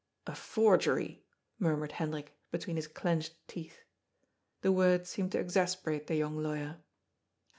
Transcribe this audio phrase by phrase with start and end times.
[0.25, 1.23] "A forgery,"
[1.59, 3.83] murmured Hendrik, between his clenched teeth.
[4.61, 6.77] The word seemed to exasperate the young lawyer.